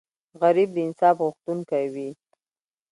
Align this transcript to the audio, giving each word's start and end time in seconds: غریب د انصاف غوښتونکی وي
غریب 0.41 0.69
د 0.73 0.77
انصاف 0.87 1.15
غوښتونکی 1.25 1.85
وي 1.93 2.09